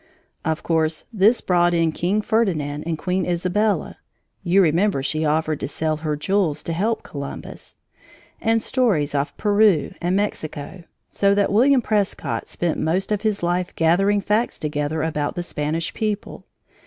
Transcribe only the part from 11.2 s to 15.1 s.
that William Prescott spent most of his life gathering facts together